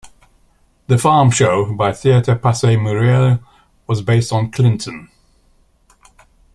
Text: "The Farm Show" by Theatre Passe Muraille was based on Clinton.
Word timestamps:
"The 0.87 0.97
Farm 0.97 1.29
Show" 1.29 1.75
by 1.75 1.93
Theatre 1.93 2.35
Passe 2.35 2.75
Muraille 2.75 3.39
was 3.85 4.01
based 4.01 4.33
on 4.33 4.49
Clinton. 4.49 5.09